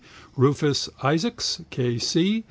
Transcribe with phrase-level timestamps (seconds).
[0.03, 1.99] C., Rufus Isaacs, K.